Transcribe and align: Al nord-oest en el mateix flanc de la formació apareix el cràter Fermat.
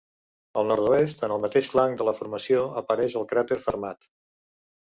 Al 0.61 0.71
nord-oest 0.71 1.21
en 1.27 1.33
el 1.35 1.43
mateix 1.43 1.69
flanc 1.75 1.99
de 2.01 2.07
la 2.09 2.15
formació 2.21 2.65
apareix 2.83 3.19
el 3.21 3.29
cràter 3.35 3.63
Fermat. 3.67 4.11